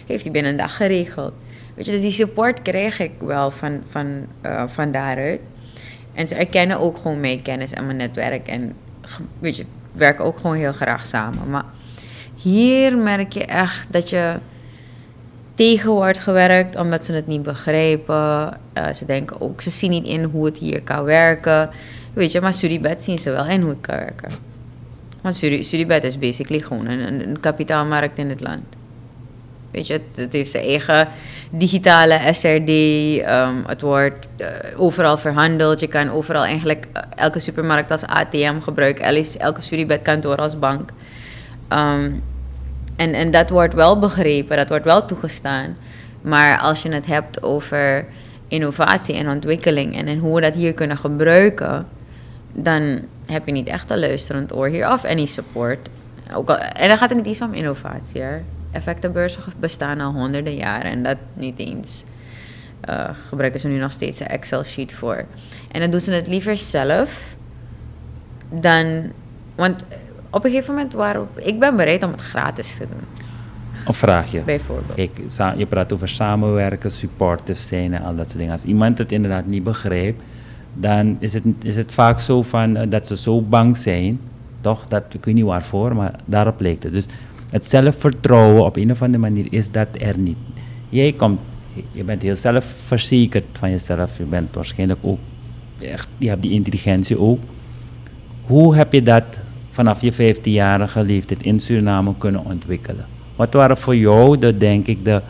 [0.07, 1.33] Heeft hij binnen een dag geregeld.
[1.75, 5.39] Weet je, dus die support krijg ik wel van, van, eh, van daaruit.
[6.13, 8.47] En ze erkennen ook gewoon mijn kennis en mijn netwerk.
[8.47, 8.73] En
[9.39, 11.49] weet je, we werken ook gewoon heel graag samen.
[11.49, 11.65] Maar
[12.35, 14.35] hier merk je echt dat je
[15.61, 18.57] tegen wordt gewerkt omdat ze het niet begrijpen.
[18.73, 21.69] Eh, ze denken ook, ze zien niet in hoe het hier kan werken.
[22.13, 24.31] Weet je, maar Suribet zien ze wel in hoe het kan werken.
[25.21, 28.61] Want Suri- Suribet is basically gewoon een, een, kapitaalmarkt in het land.
[29.71, 31.07] Weet je, het, het heeft zijn eigen
[31.49, 32.69] digitale SRD.
[32.69, 35.79] ehm, het wordt eh, overal verhandeld.
[35.79, 39.05] Je kan overal eigenlijk eh, elke supermarkt als ATM gebruiken.
[39.05, 40.89] Elke, elke Suribet kantoor als bank.
[41.67, 42.11] Ehm,
[42.95, 45.77] en, en dat wordt wel begrepen, dat wordt wel toegestaan.
[46.21, 48.05] Maar als je het hebt over
[48.47, 51.87] innovatie en ontwikkeling en, en hoe we dat hier kunnen gebruiken,
[52.53, 55.89] dan heb je niet echt een luisterend oor hier of any support.
[56.33, 58.21] Ook en dan gaat het niet eens om innovatie.
[58.21, 58.37] Hè.
[58.71, 62.05] Effectenbeurzen bestaan al honderden jaren en dat niet eens.
[62.81, 65.25] eh, gebruiken ze nu nog steeds een Excel-sheet voor.
[65.71, 67.35] En dan doen ze het liever zelf
[68.49, 69.11] dan.
[69.55, 69.83] Want
[70.31, 73.23] op een gegeven moment waren we- ik ben bereid om het gratis te doen,
[73.85, 74.39] Een vraagje.
[74.39, 75.09] bijvoorbeeld.
[75.27, 78.53] Sa- je praat over samenwerken, supportive zijn en al dat soort dingen.
[78.53, 80.21] Als iemand het inderdaad niet begrijpt,
[80.73, 84.19] dan is het, is het vaak zo van, eh, dat ze zo bang zijn,
[84.61, 84.87] toch?
[84.87, 86.93] Dat, ik weet niet waarvoor, maar daarop lijkt het.
[86.93, 87.05] Dus
[87.49, 90.37] het zelfvertrouwen op een of andere manier is dat er niet.
[90.89, 91.39] Jij komt,
[91.91, 95.19] je bent heel zelfverzekerd van jezelf, je bent waarschijnlijk ook,
[95.81, 97.39] echt, je hebt die intelligentie ook.
[98.45, 99.23] Hoe heb je dat
[99.71, 103.05] vanaf je 15-jarige leeftijd in Suriname kunnen ontwikkelen?
[103.35, 105.21] Wat waren voor jou de, denk ik, de,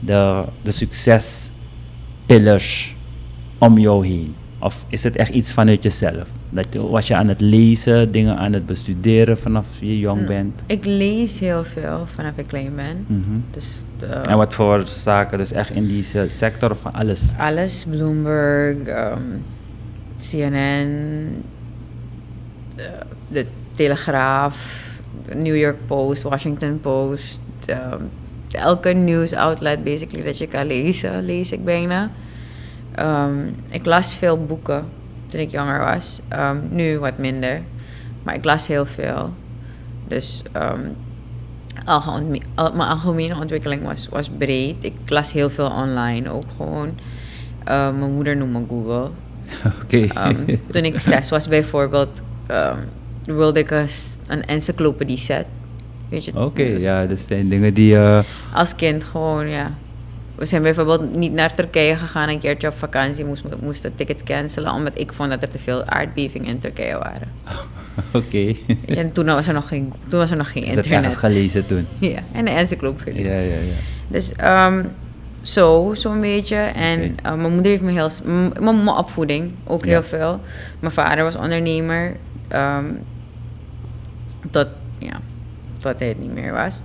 [0.00, 2.94] de, de succespillars
[3.58, 4.34] om jou heen?
[4.58, 6.28] Of is het echt iets vanuit jezelf?
[6.50, 10.26] Dat, was je aan het lezen, dingen aan het bestuderen vanaf je jong Mm.
[10.26, 10.62] bent?
[10.66, 13.04] Ik lees heel veel vanaf ik klein ben.
[13.06, 13.38] Mhm.
[13.50, 15.38] Dus eh, En wat voor zaken?
[15.38, 17.32] Dus echt in die se- sector of van alles?
[17.38, 19.20] alles, Bloomberg, ehm,
[20.18, 20.88] CNN,
[22.76, 22.84] eh,
[23.28, 23.46] de
[23.80, 24.86] Telegraaf,
[25.34, 27.40] New York Post, Washington Post.
[27.66, 28.02] ehm,
[28.50, 32.10] elke nieuwsoutlet basically dat je kan lezen, lees ik bijna.
[32.94, 34.84] Ehm, ik las veel boeken
[35.28, 36.20] toen ik jonger was.
[36.28, 37.62] Ehm, nu wat minder.
[38.22, 39.32] Maar ik las heel veel.
[40.08, 40.42] Dus
[42.54, 44.84] mijn algemene ontwikkeling was, was breed.
[44.84, 46.98] Ik las heel veel online ook gewoon.
[47.64, 49.10] Ehm, mijn moeder noemt me Google.
[49.82, 50.06] Oké.
[50.70, 52.22] Toen ik zes was bijvoorbeeld,
[53.34, 53.88] wilde ik een,
[54.26, 55.44] een encyclopedie set.
[56.08, 57.96] Weet je, Oké, dus ja, dus zijn dingen die...
[57.96, 58.18] eh,
[58.54, 59.72] Als kind gewoon, ja.
[60.34, 63.24] We zijn bijvoorbeeld niet naar Turkije gegaan een keertje op vakantie.
[63.24, 67.28] Moest, moesten tickets cancelen omdat ik vond dat er te veel aardbevingen in Turkije waren.
[68.12, 68.36] Oké.
[68.38, 71.16] Je, en toen was er nog geen, toen was er nog geen Dat ergens internet.
[71.16, 71.86] gelezen toen.
[72.10, 73.24] Ja, en een encyclopedie.
[73.24, 73.74] Ja, ja, ja.
[74.08, 74.84] Dus ehm,
[75.42, 76.56] zo, zo'n beetje.
[76.56, 78.10] En eh, mijn moeder heeft me heel...
[78.60, 79.90] Mijn opvoeding ook Ja.
[79.90, 80.40] heel veel.
[80.80, 82.16] Mijn vader was ondernemer.
[82.48, 82.84] ehm,
[84.50, 84.66] tot,
[84.98, 85.20] ja,
[85.78, 86.82] tot hij het niet meer was.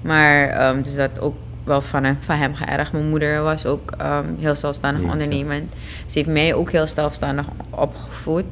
[0.00, 2.92] Maar ehm, dus dat ook wel van hem, van hem geërgd.
[2.92, 5.12] Mijn moeder was ook ehm, heel zelfstandig Jeetje.
[5.14, 5.72] ondernemend.
[6.06, 8.44] Ze heeft mij ook heel zelfstandig opgevoed.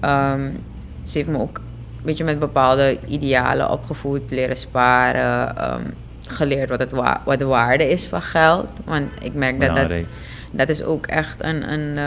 [0.00, 0.50] Ehm,
[1.04, 4.30] ze heeft me ook een beetje met bepaalde idealen opgevoed.
[4.30, 5.54] Leren sparen.
[6.28, 8.66] geleerd wat, het wa- wat de waarde is van geld.
[8.84, 9.90] Want ik merk dat dat,
[10.50, 11.98] dat is ook echt een, een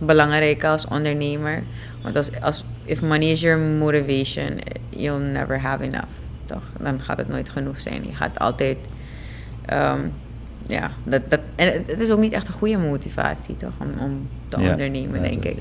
[0.00, 1.62] belangrijke als ondernemer.
[2.02, 4.58] Want als, als if money is your motivation,
[4.90, 6.08] you'll never have enough.
[6.46, 6.62] Toch?
[6.80, 8.04] Dan gaat het nooit genoeg zijn.
[8.06, 8.76] Je gaat altijd.
[9.66, 10.00] ehm,
[10.66, 13.72] ja, dat, dat, en het, is ook niet echt een goede motivatie, toch?
[13.78, 15.56] Om, om te Ja, ondernemen, denk ik.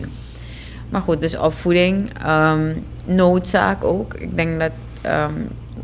[0.90, 2.74] Maar goed, dus opvoeding, ehm,
[3.06, 4.14] noodzaak ook.
[4.14, 5.34] Ik denk dat ehm,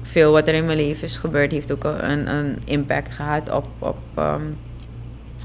[0.01, 3.65] veel wat er in mijn leven is gebeurd, heeft ook een, een impact gehad op,
[3.79, 3.97] op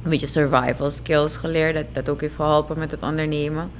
[0.04, 1.74] een beetje survival skills geleerd.
[1.74, 3.70] Dat dat ook heeft geholpen met het ondernemen.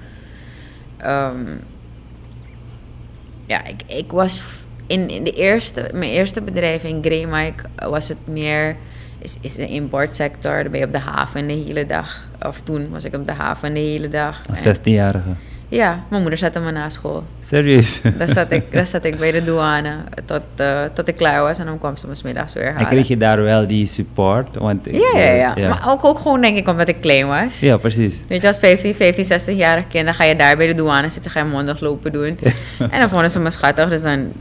[3.49, 4.43] Ja, ik, ik was
[4.87, 8.77] in, in de eerste, mijn eerste bedrijf in Greymike was het meer,
[9.19, 10.53] is, is een importsector.
[10.53, 12.29] Daar ben je op de haven de hele dag.
[12.47, 14.43] Of toen was ik op de haven de hele dag.
[14.49, 15.29] Een En- 16-jarige.
[15.71, 17.25] Ja, mijn moeder zette me na school.
[17.45, 18.01] Serieus?
[18.19, 21.59] Daar zat ik, daar zat ik bij de douane tot, uh, tot ik klaar was
[21.59, 22.81] en dan kwam ze me smiddags weer halen.
[22.81, 24.57] En kreeg je daar wel die support?
[24.57, 27.27] Want ik, ja, ja, ja, ja, Maar ook, ook gewoon denk ik omdat ik klein
[27.27, 27.61] was.
[27.61, 28.23] Ja, precies.
[28.29, 31.31] Weet je, als 15, 15, 60-jarig kind, dan ga je daar bij de douane zitten,
[31.31, 32.39] ga je mondig lopen doen.
[32.91, 34.33] en dan vonden ze me schattig, dus dan...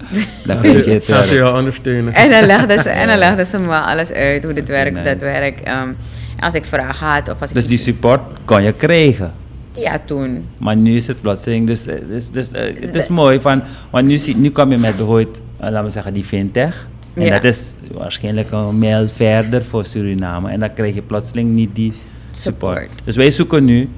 [0.46, 2.14] dan weet je het ze jou ondersteunen.
[2.14, 5.10] en dan legden ze, en dan legden ze me alles uit, hoe dit werkt, nice.
[5.10, 5.68] dat werkt.
[5.68, 5.96] Um,
[6.40, 7.70] als ik vragen had of als dus ik...
[7.70, 9.34] die support kon je krijgen?
[9.80, 10.46] Ja, toen.
[10.60, 14.20] Maar nu is het plotseling, dus, dus, dus uh, het is mooi, van, want nu,
[14.36, 16.88] nu kom je met bijvoorbeeld, uh, laten we zeggen, die fintech.
[17.14, 17.34] En ja.
[17.34, 20.50] dat is waarschijnlijk een mijl verder voor Suriname.
[20.50, 21.94] En dan krijg je plotseling niet die
[22.32, 22.78] support.
[22.78, 23.06] support.
[23.06, 23.90] Dus wij zoeken nu,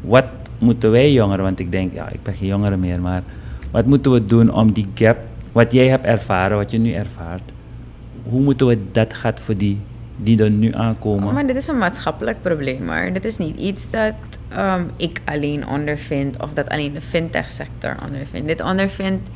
[0.00, 0.24] wat
[0.58, 3.22] moeten wij jongeren, want ik denk, ja, ik ben geen jongere meer, maar
[3.70, 5.16] wat moeten we doen om die gap,
[5.52, 7.42] wat jij hebt ervaren, wat je nu ervaart,
[8.22, 9.78] hoe moeten we dat gaat voor die
[10.16, 11.28] die er nu aankomen?
[11.28, 14.14] Oh, maar dit is een maatschappelijk probleem, maar dit is niet iets dat
[14.58, 18.46] um, ik alleen ondervind of dat alleen de fintech sector ondervindt.
[18.48, 19.28] Dit ondervindt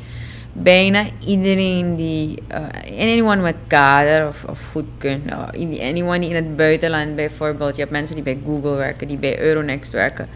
[0.52, 6.57] bijna iedereen die, uh, anyone met kader of, of goedkunde, uh, anyone die in het
[6.57, 10.29] buitenland bijvoorbeeld, je hebt mensen die bij Google werken, die bij Euronext werken.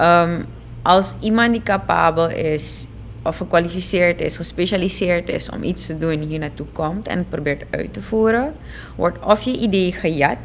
[0.00, 0.46] Um,
[0.82, 2.86] als iemand die capabel is
[3.22, 7.64] of gekwalificeerd is, gespecialiseerd is om iets te doen, hier naartoe komt en het probeert
[7.70, 8.52] uit te voeren,
[8.96, 10.38] wordt of je idee gejat,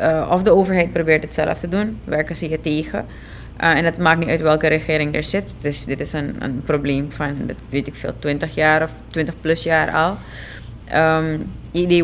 [0.00, 3.06] uh, of de overheid probeert het zelf te doen, werken ze je tegen.
[3.60, 5.54] Uh, en het maakt niet uit welke regering er zit.
[5.60, 9.62] Dus dit is een, een probleem van, weet ik veel, 20 jaar of 20 plus
[9.62, 10.16] jaar al.
[10.94, 11.46] Um,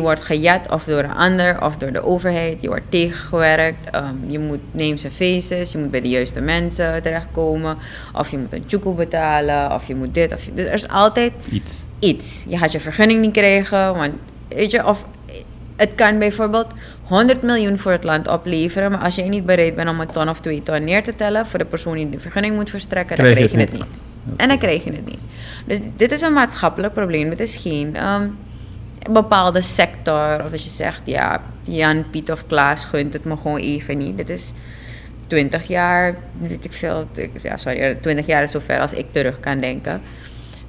[0.01, 2.61] wordt gejat of door een ander of door de overheid.
[2.61, 3.95] Je wordt tegengewerkt.
[3.95, 5.71] Um, je moet names en faces.
[5.71, 7.77] Je moet bij de juiste mensen terechtkomen.
[8.13, 9.71] Of je moet een chuko betalen.
[9.71, 10.33] Of je moet dit.
[10.33, 11.85] Of je, dus er is altijd iets.
[11.99, 12.45] iets.
[12.49, 13.95] Je gaat je vergunning niet krijgen.
[13.95, 14.13] Want,
[14.47, 15.05] weet je, of
[15.75, 16.67] het kan bijvoorbeeld
[17.03, 18.91] 100 miljoen voor het land opleveren.
[18.91, 21.45] Maar als jij niet bereid bent om een ton of twee ton neer te tellen
[21.45, 23.85] voor de persoon die de vergunning moet verstrekken, dan krijg je het niet.
[24.35, 25.19] En dan krijg je het niet.
[25.65, 27.29] Dus dit is een maatschappelijk probleem.
[27.29, 28.37] Dit is geen um,
[29.11, 30.43] bepaalde sector.
[30.43, 34.17] Of dat je zegt, ja, Jan, Piet of Klaas gunt het me gewoon even niet.
[34.17, 34.53] Dit is
[35.27, 37.07] 20 jaar, weet ik veel.
[37.41, 40.01] Ja, sorry, 20 jaar is zover als ik terug kan denken.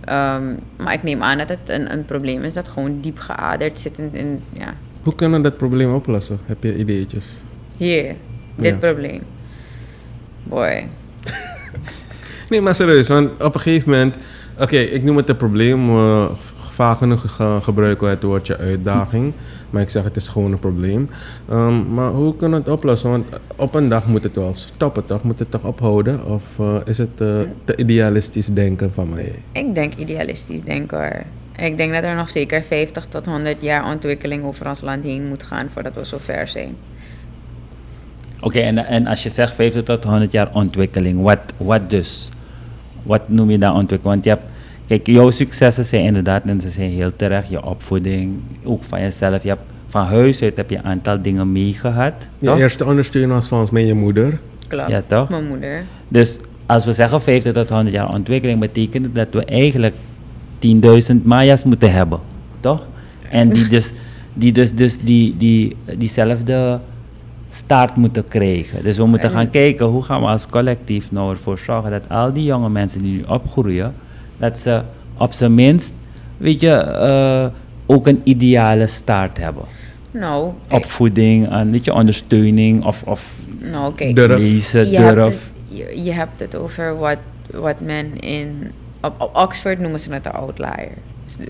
[0.08, 3.80] Um, maar ik neem aan dat het een, een probleem is dat gewoon diep geaderd
[3.80, 6.38] zit in, in ja, hoe kunnen we dat probleem oplossen?
[6.44, 7.40] Heb je ideetjes?
[7.76, 8.14] Hier,
[8.54, 8.76] dit ja.
[8.76, 9.22] probleem.
[10.42, 10.86] Boy.
[12.50, 14.14] nee, maar serieus, want op een gegeven moment...
[14.54, 15.88] Oké, okay, ik noem het een probleem.
[15.88, 16.24] Uh,
[16.70, 19.32] vaak genoeg uh, gebruiken we het woordje uitdaging.
[19.70, 21.10] Maar ik zeg het is gewoon een probleem.
[21.50, 23.10] Um, maar hoe kunnen we het oplossen?
[23.10, 25.22] Want op een dag moet het wel stoppen toch?
[25.22, 26.26] Moet het toch ophouden?
[26.26, 29.32] Of uh, is het te idealistisch denken van mij?
[29.52, 31.22] Ik denk idealistisch denken hoor.
[31.64, 35.28] Ik denk dat er nog zeker 50 tot 100 jaar ontwikkeling over ons land heen
[35.28, 36.76] moet gaan voordat we zo ver zijn.
[38.36, 42.28] Oké, okay, en, en als je zegt 50 tot 100 jaar ontwikkeling, wat, wat dus?
[43.02, 44.02] Wat noem je dan ontwikkeling?
[44.02, 44.44] Want je hebt,
[44.86, 49.42] kijk, jouw successen zijn inderdaad, en ze zijn heel terecht, je opvoeding, ook van jezelf.
[49.42, 52.28] Je hebt, van huis uit heb je een aantal dingen meegehad.
[52.38, 54.38] Je eerste ondersteuner was volgens mij je moeder.
[54.68, 55.28] Klopt, ja, toch?
[55.28, 55.84] mijn moeder.
[56.08, 59.94] Dus als we zeggen 50 tot 100 jaar ontwikkeling, betekent dat we eigenlijk
[60.66, 62.18] 10.000 Maya's moeten hebben,
[62.60, 62.86] toch?
[63.30, 63.92] En die dus,
[64.32, 66.78] die dus, dus die, die, diezelfde
[67.48, 68.82] start moeten krijgen.
[68.82, 72.32] Dus we moeten gaan kijken hoe gaan we als collectief nou ervoor zorgen dat al
[72.32, 73.94] die jonge mensen die nu opgroeien,
[74.38, 74.82] dat ze
[75.18, 75.94] op zijn minst,
[76.36, 77.46] weet je, uh,
[77.86, 79.64] ook een ideale start hebben.
[80.10, 84.38] Nou, Opvoeding en weet je, ondersteuning of, of nou, kijk, durf.
[84.38, 85.14] lezen, je durf.
[85.14, 87.18] Hebt het, je, je hebt het over wat,
[87.50, 88.70] wat men in
[89.04, 90.90] op, Oxford noemen ze het een outlier.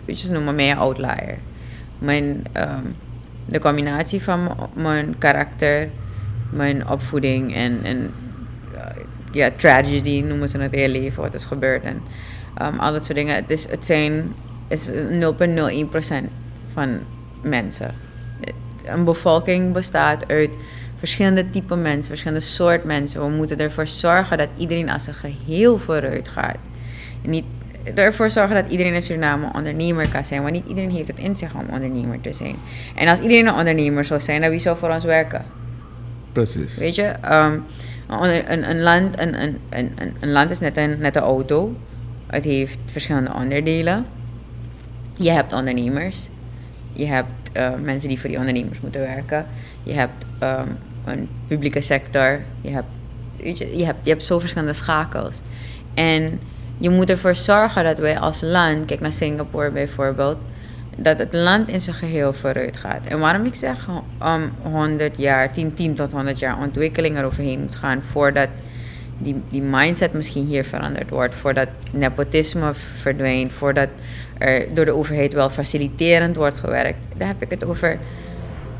[0.05, 1.39] Dus, ze noemen mij een outlier.
[1.99, 2.97] Mijn, um,
[3.47, 5.89] de combinatie van mijn karakter,
[6.51, 8.11] mijn opvoeding en, en
[8.75, 8.81] uh,
[9.33, 11.83] ja, tragedy noemen ze het je leven, wat is gebeurd.
[11.83, 12.03] En
[12.63, 13.35] um, al dat soort dingen.
[13.35, 14.35] Het, is, zijn
[14.69, 14.97] is 0,01%
[16.73, 16.99] van
[17.43, 17.95] mensen.
[18.85, 20.51] Een bevolking bestaat uit
[20.97, 23.21] verschillende typen mensen, verschillende soort mensen.
[23.21, 26.57] We moeten ervoor zorgen dat iedereen als een geheel vooruit gaat.
[27.25, 27.45] En niet
[27.95, 30.43] ervoor zorgen dat iedereen in Suriname ondernemer kan zijn.
[30.43, 32.57] Want niet iedereen heeft het in zich om ondernemer te zijn.
[32.95, 35.45] En als iedereen een ondernemer zou zijn, dan wie zou voor ons werken?
[36.33, 36.77] Precies.
[36.77, 37.65] Weet je, um,
[38.09, 41.77] een, een, een, land, een, een, een, een land is net een, net een auto.
[42.27, 44.07] Het heeft verschillende onderdelen.
[45.15, 46.29] Je hebt ondernemers.
[46.93, 49.47] Je hebt uh, mensen die voor die ondernemers moeten werken.
[49.83, 52.41] Je hebt um, een publieke sector.
[52.61, 52.87] Je hebt,
[53.37, 55.41] weet je, je, hebt, je hebt zo verschillende schakels.
[55.95, 56.41] En
[56.79, 60.37] je moet ervoor zorgen dat wij als land, kijk naar Singapore bijvoorbeeld,
[60.97, 63.07] dat het land in zijn geheel vooruit gaat.
[63.09, 67.75] En waarom ik zeg om 100 jaar, 10, 10 tot 100 jaar ontwikkeling eroverheen moet
[67.75, 68.49] gaan voordat
[69.19, 71.35] die, die mindset misschien hier veranderd wordt.
[71.35, 73.53] Voordat nepotisme verdwijnt.
[73.53, 73.89] Voordat
[74.39, 76.99] er door de overheid wel faciliterend wordt gewerkt.
[77.17, 77.99] Daar heb ik het over.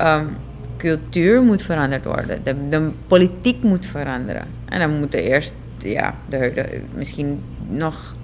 [0.01, 0.37] Um,
[0.77, 2.43] cultuur moet veranderd worden.
[2.43, 4.45] De, de politiek moet veranderen.
[4.65, 8.15] En dan moeten eerst, ja, de, misschien nog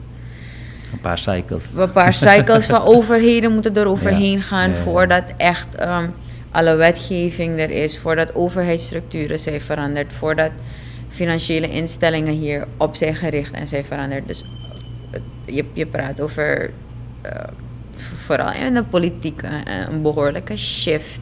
[0.91, 1.65] een paar cycles.
[1.75, 6.13] Een paar cycles van overheden moeten er overheen gaan voordat echt um,
[6.51, 10.51] alle wetgeving er is, voordat overheidsstructuren zijn veranderd, voordat
[11.09, 14.27] financiële instellingen hier op zijn gericht en zijn veranderd.
[14.27, 14.43] Dus
[15.45, 16.71] je, je praat over
[17.25, 17.31] uh,
[17.95, 19.41] vooral in de politiek
[19.89, 21.19] een behoorlijke shift.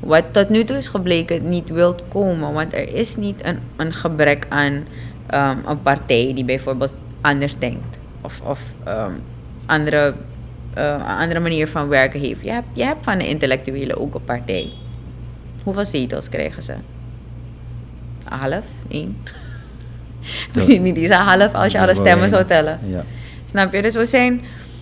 [0.00, 3.92] Wat tot nu toe is gebleken niet wilt komen, want er is niet een, een
[3.92, 4.72] gebrek aan
[5.34, 9.22] um, een partij die bijvoorbeeld anders denkt of, of um,
[9.66, 10.14] andere,
[10.78, 12.44] uh, andere manier van werken heeft.
[12.44, 14.68] Je hebt, je hebt van de intellectuelen ook een partij.
[15.64, 16.74] Hoeveel zetels krijgen ze?
[18.24, 18.64] Half?
[18.88, 19.16] Eén?
[20.82, 22.78] niet eens half als je alle stemmen zou tellen.
[22.86, 23.04] Ja.
[23.44, 23.82] Snap je?
[23.82, 24.40] Dus we zijn...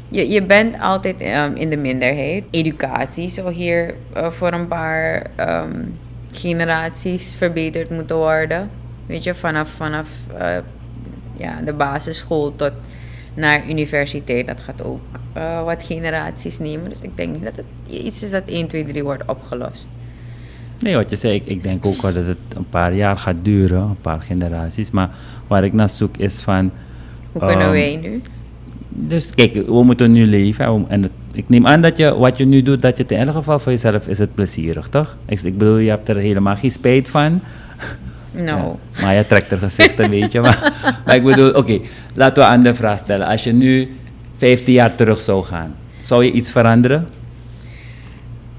[0.08, 2.44] Je, je bent altijd um, in de minderheid.
[2.50, 5.98] Educatie zou hier uh, voor een paar um,
[6.32, 8.70] generaties verbeterd moeten worden.
[9.06, 10.56] Weet je, vanaf, vanaf uh,
[11.36, 12.72] ja, de basisschool tot
[13.34, 14.46] naar universiteit.
[14.46, 15.00] Dat gaat ook
[15.36, 16.88] uh, wat generaties nemen.
[16.88, 19.88] Dus ik denk niet dat het iets is dat 1, 2, 3 wordt opgelost.
[20.78, 23.36] Nee, wat je zei, ik, ik denk ook wel dat het een paar jaar gaat
[23.42, 24.90] duren, een paar generaties.
[24.90, 25.10] Maar
[25.46, 26.70] waar ik naar zoek is van...
[27.32, 28.22] Hoe kunnen um, wij nu?
[28.88, 30.84] Dus kijk, we moeten nu leven.
[30.88, 33.18] En het, ik neem aan dat je wat je nu doet, dat je het in
[33.18, 35.16] elk geval voor jezelf is het plezierig, toch?
[35.26, 37.40] Ik, ik bedoel, je hebt er helemaal geen spijt van.
[38.36, 38.78] No.
[39.02, 40.40] maar je trekt er gezicht een beetje.
[40.40, 40.72] Maar,
[41.04, 41.80] maar ik bedoel, oké,
[42.14, 43.26] laten we een andere vraag stellen.
[43.26, 43.96] Als je nu
[44.36, 47.08] 15 jaar terug zou gaan, zou je iets veranderen?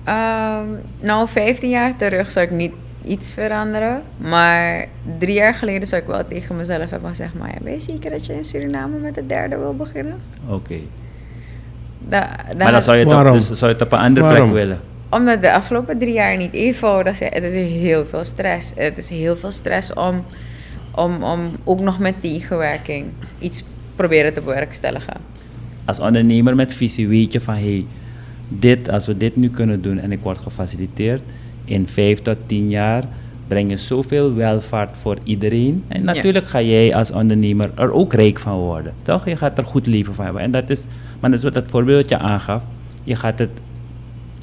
[0.08, 2.72] Um, nou, 15 jaar terug zou ik niet
[3.06, 4.02] iets veranderen.
[4.18, 4.86] Maar
[5.20, 7.34] drie jaar geleden zou ik wel tegen mezelf hebben gezegd...
[7.34, 10.18] maar ja, ben je zeker dat je in Suriname met de derde wil beginnen?
[10.46, 10.54] Oké.
[10.54, 10.84] Okay.
[12.58, 14.80] maar dan zou je, toch, dus, zou je het op een andere plek willen?
[15.10, 17.34] Omdat de afgelopen drie jaar niet eenvoudig zijn.
[17.34, 18.74] Het is heel veel stress.
[18.76, 20.24] Het is heel veel stress om,
[20.92, 23.06] om, om ook nog met tegenwerking
[23.40, 23.64] iets
[23.96, 25.18] proberen te bewerkstelligen.
[25.86, 27.54] Als ondernemer met visie weet je van...
[27.54, 27.86] Hey,
[28.48, 31.22] dit, als we dit nu kunnen doen en ik word gefaciliteerd
[31.66, 33.04] in vijf tot tien jaar
[33.48, 35.84] breng je zoveel welvaart voor iedereen.
[35.88, 38.94] En natuurlijk ga jij als ondernemer er ook rijk van worden.
[39.02, 39.26] Toch?
[39.26, 40.42] Je gaat er goed leven van hebben.
[40.42, 40.86] En dat is,
[41.20, 42.64] maar dat is wat het voorbeeld je aangaf.
[43.04, 43.50] Je gaat het,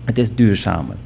[0.05, 0.97] het is duurzamer.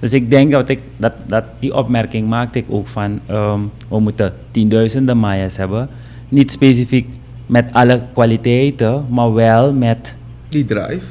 [0.00, 4.00] Dus ik denk dat, ik, dat, dat die opmerking maakte ik ook van, um, we
[4.00, 5.88] moeten tienduizenden Maya's hebben.
[6.28, 7.08] Niet specifiek
[7.46, 10.14] met alle kwaliteiten, maar wel met...
[10.48, 11.06] Die drive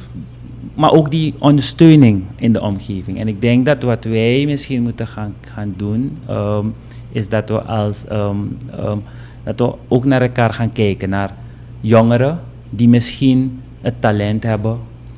[0.78, 3.20] maar ook die ondersteuning in de omgeving.
[3.20, 6.74] En ik denk dat wat wij misschien moeten gaan, gaan doen, um,
[7.12, 9.04] is dat we, als, um, um,
[9.44, 11.34] dat we ook naar elkaar gaan kijken, naar
[11.82, 14.78] jongeren die misschien het talent hebben,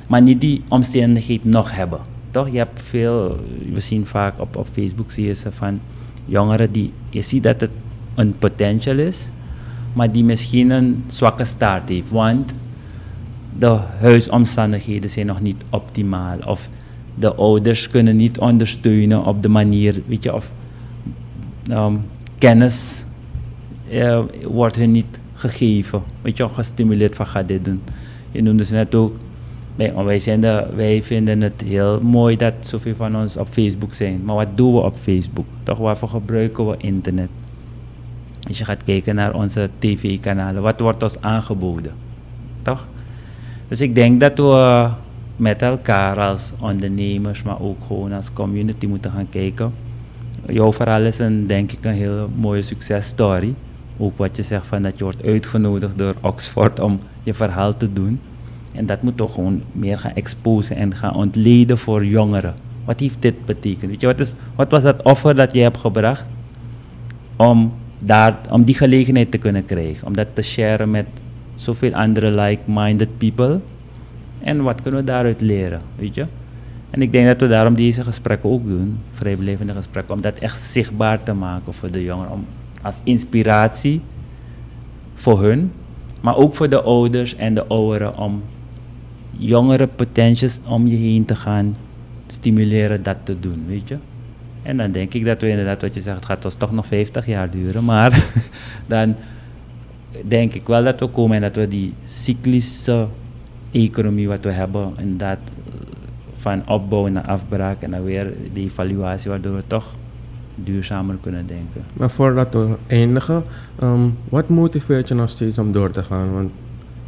[0.09, 1.99] maar niet die omstandigheid nog hebben.
[2.31, 2.49] Toch?
[2.49, 3.39] Je hebt veel,
[3.73, 5.79] we zien vaak op, op Facebook zie je ze van
[6.25, 7.69] jongeren die, je ziet dat het
[8.15, 9.29] een potential is,
[9.93, 12.09] maar die misschien een zwakke start heeft.
[12.09, 12.53] Want
[13.59, 16.37] de huisomstandigheden zijn nog niet optimaal.
[16.45, 16.69] Of
[17.15, 20.51] de ouders kunnen niet ondersteunen op de manier, weet je, of
[21.71, 22.01] um,
[22.37, 23.03] kennis
[23.91, 26.01] uh, wordt hun niet gegeven.
[26.21, 27.81] Weet je, gestimuleerd van ga dit doen.
[28.31, 29.15] Je noemde ze net ook,
[29.79, 30.41] wij, wij, zijn
[30.75, 34.21] wij vinden het heel mooi dat zoveel van ons op Facebook zijn.
[34.23, 35.45] Maar wat doen we op Facebook?
[35.63, 37.29] Toch, waarvoor gebruiken we internet?
[38.47, 41.91] Als je gaat kijken naar onze tv-kanalen, wat wordt ons aangeboden?
[42.61, 42.87] Toch?
[43.67, 44.89] Dus ik denk dat we
[45.35, 49.71] met elkaar als ondernemers, maar ook gewoon als community moeten gaan kijken.
[50.47, 53.53] Jouw verhaal is een, denk ik een heel mooie successtory.
[53.97, 57.93] Ook wat je zegt van dat je wordt uitgenodigd door Oxford om je verhaal te
[57.93, 58.19] doen.
[58.71, 62.53] En dat moet toch gewoon meer gaan exposen en gaan ontleden voor jongeren.
[62.85, 63.91] Wat heeft dit betekend?
[63.91, 66.25] Weet je, wat, is, wat was dat offer dat je hebt gebracht
[67.35, 70.07] om, daar, om die gelegenheid te kunnen krijgen?
[70.07, 71.07] Om dat te sharen met
[71.55, 73.59] zoveel andere like-minded people.
[74.39, 76.25] En wat kunnen we daaruit leren, weet je?
[76.89, 80.61] En ik denk dat we daarom deze gesprekken ook doen, vrijblijvende gesprekken, om dat echt
[80.61, 82.31] zichtbaar te maken voor de jongeren.
[82.31, 82.45] Om,
[82.81, 84.01] als inspiratie
[85.13, 85.71] voor hun,
[86.21, 88.41] maar ook voor de ouders en de ouderen om
[89.39, 91.75] jongere potentials om je heen te gaan
[92.27, 93.97] stimuleren dat te doen, weet je?
[94.61, 96.87] En dan denk ik dat we inderdaad, wat je zegt, het gaat ons toch nog
[96.87, 98.25] 50 jaar duren, maar
[98.87, 99.15] dan
[100.27, 103.07] denk ik wel dat we komen en dat we die cyclische
[103.71, 105.39] economie wat we hebben, inderdaad
[106.35, 109.85] van opbouw naar afbraak en dan weer die evaluatie, waardoor we toch
[110.55, 111.83] duurzamer kunnen denken.
[111.93, 113.43] Maar voordat we eindigen,
[113.79, 116.33] ehm, wat motiveert je nog steeds om door te gaan?
[116.33, 116.51] Want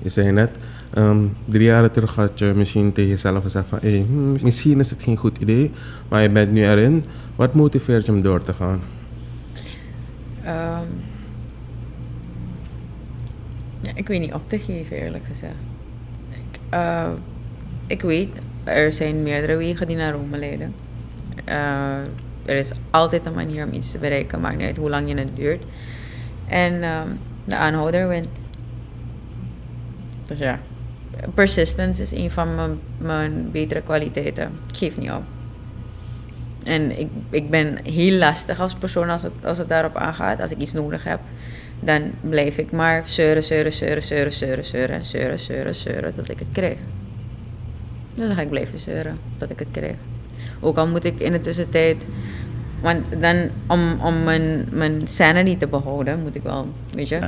[0.02, 0.50] je zei net,
[0.94, 5.04] ehm, drie jaar terug had je misschien tegen jezelf gezegd van, hmm, misschien is het
[5.04, 5.72] geen goed idee,
[6.08, 7.04] maar je bent nu erin.
[7.36, 8.82] Wat motiveert je om door te gaan?
[10.44, 10.88] Ehm,
[13.82, 15.54] ja, ik weet niet op te geven, eerlijk gezegd.
[16.30, 17.10] Ik, eh,
[17.88, 18.30] ik weet,
[18.64, 20.74] er zijn meerdere wegen die naar Rome leiden.
[22.46, 25.16] Er is altijd een manier om iets te bereiken, maakt niet uit hoe lang je
[25.16, 25.66] het duurt.
[26.48, 27.08] En ehm,
[27.46, 28.28] de aanhouder wint.
[30.24, 30.60] Dus ja,
[31.34, 34.52] persistence is een van mijn, betere kwaliteiten.
[34.70, 35.24] Ik geef niet op.
[36.64, 40.42] En ik, ik ben heel lastig als persoon als het, als het daarop aangaat.
[40.42, 41.20] Als ik iets nodig heb,
[41.80, 46.40] dan blijf ik maar zeuren, zeuren, zeuren, zeuren, zeuren, zeuren, zeuren, zeuren, zeuren, tot ik
[46.40, 46.78] het krijg.
[48.14, 49.96] Dus dan ga ik blijven zeuren, tot ik het krijg.
[50.60, 52.06] Ook al moet ik in de tussentijd...
[52.82, 57.20] Want dan, om, om mijn, mijn sanity te behouden, moet ik wel, weet je,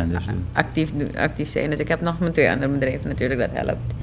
[0.54, 1.70] actief, actief zijn.
[1.70, 3.93] Dus ik heb nog mijn twee andere bedrijven natuurlijk, dat helpt.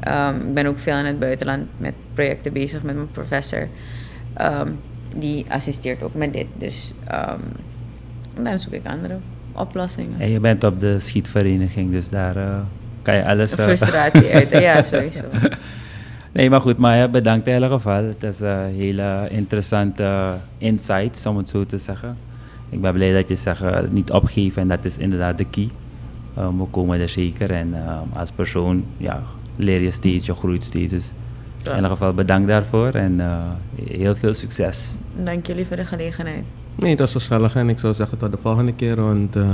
[0.00, 3.68] Ehm, ik ben ook veel in het buitenland met projecten bezig met mijn professor.
[4.34, 4.68] Ehm,
[5.16, 6.46] die assisteert ook met dit.
[6.54, 7.38] Dus ehm,
[8.42, 9.16] dan zoek ik andere
[9.52, 10.20] oplossingen.
[10.20, 12.56] En je bent op de schietvereniging, dus daar eh,
[13.02, 13.54] kan je alles...
[13.56, 15.22] eh, Frustratie uit, ja, sowieso.
[16.32, 18.04] Nee, maar goed, maar bedankt in ieder geval.
[18.04, 22.16] Het is een hele interessante insight, om het zo te zeggen.
[22.68, 25.68] Ik ben blij dat je zegt eh, niet opgeven en dat is inderdaad de key.
[26.38, 29.22] Um, we komen er zeker en um, als persoon ja,
[29.56, 30.90] leer je steeds, je groeit steeds.
[30.90, 31.12] Dus
[31.64, 33.36] in ieder geval bedankt daarvoor en uh,
[33.84, 34.96] heel veel succes.
[35.24, 36.44] Dank jullie voor de gelegenheid.
[36.74, 39.52] Nee, dat is gezellig en ik zou zeggen tot de volgende keer, want uh,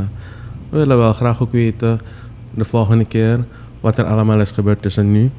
[0.69, 2.01] we willen wel graag ook weten
[2.55, 3.45] de volgende keer
[3.81, 5.31] wat er allemaal is gebeurd tussen nu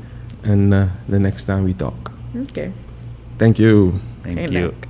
[0.42, 2.12] en uh, the next time we talk.
[2.50, 2.72] Okay.
[3.38, 3.94] Thank you.
[4.22, 4.62] Thank Geen you.
[4.62, 4.89] dank.